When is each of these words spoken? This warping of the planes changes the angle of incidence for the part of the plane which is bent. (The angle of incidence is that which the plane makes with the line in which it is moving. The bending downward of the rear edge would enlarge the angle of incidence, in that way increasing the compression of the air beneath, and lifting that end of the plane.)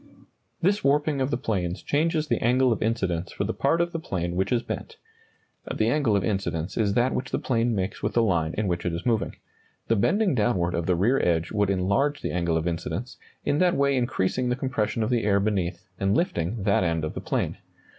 This 0.63 0.83
warping 0.83 1.21
of 1.21 1.29
the 1.29 1.37
planes 1.37 1.83
changes 1.83 2.27
the 2.27 2.43
angle 2.43 2.71
of 2.71 2.81
incidence 2.81 3.31
for 3.31 3.43
the 3.43 3.53
part 3.53 3.79
of 3.79 3.91
the 3.91 3.99
plane 3.99 4.35
which 4.35 4.51
is 4.51 4.63
bent. 4.63 4.97
(The 5.71 5.89
angle 5.89 6.15
of 6.15 6.23
incidence 6.25 6.75
is 6.75 6.95
that 6.95 7.13
which 7.13 7.29
the 7.29 7.37
plane 7.37 7.75
makes 7.75 8.01
with 8.01 8.13
the 8.15 8.23
line 8.23 8.55
in 8.57 8.67
which 8.67 8.83
it 8.83 8.93
is 8.95 9.05
moving. 9.05 9.35
The 9.89 9.95
bending 9.95 10.33
downward 10.33 10.73
of 10.73 10.87
the 10.87 10.95
rear 10.95 11.19
edge 11.19 11.51
would 11.51 11.69
enlarge 11.69 12.23
the 12.23 12.31
angle 12.31 12.57
of 12.57 12.67
incidence, 12.67 13.17
in 13.45 13.59
that 13.59 13.75
way 13.75 13.95
increasing 13.95 14.49
the 14.49 14.55
compression 14.55 15.03
of 15.03 15.11
the 15.11 15.23
air 15.23 15.39
beneath, 15.39 15.85
and 15.99 16.17
lifting 16.17 16.63
that 16.63 16.83
end 16.83 17.05
of 17.05 17.13
the 17.13 17.21
plane.) 17.21 17.57